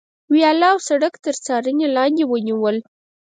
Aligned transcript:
ویاله 0.33 0.67
او 0.73 0.77
سړک 0.87 1.13
تر 1.25 1.35
څارنې 1.45 1.87
لاندې 1.97 2.23
ونیول. 2.27 2.77